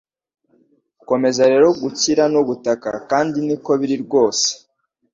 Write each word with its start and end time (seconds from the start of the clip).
ukomeza 1.01 1.41
rero 1.51 1.67
gukira 1.81 2.23
'no 2.33 2.41
gutaka' 2.47 3.01
kandi 3.09 3.37
niko 3.47 3.71
biri 3.79 3.95
rwose 4.03 4.47